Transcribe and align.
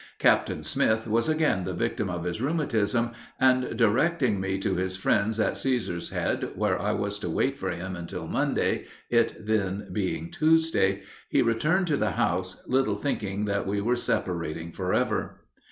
Captain 0.17 0.63
Smith 0.63 1.05
was 1.07 1.29
again 1.29 1.63
the 1.63 1.75
victim 1.75 2.09
of 2.09 2.23
his 2.23 2.41
rheumatism, 2.41 3.11
and 3.39 3.77
directing 3.77 4.39
me 4.39 4.57
to 4.57 4.73
his 4.73 4.95
friends 4.97 5.39
at 5.39 5.53
Cæsar's 5.53 6.09
Head, 6.09 6.49
where 6.55 6.81
I 6.81 6.91
was 6.91 7.19
to 7.19 7.29
wait 7.29 7.59
for 7.59 7.69
him 7.69 7.95
until 7.95 8.25
Monday 8.25 8.87
(it 9.11 9.45
then 9.45 9.89
being 9.93 10.31
Tuesday), 10.31 11.03
he 11.29 11.43
returned 11.43 11.85
to 11.85 11.97
the 11.97 12.13
house, 12.13 12.63
little 12.65 12.97
thinking 12.97 13.45
that 13.45 13.67
we 13.67 13.79
were 13.79 13.95
separating 13.95 14.71
forever. 14.71 15.41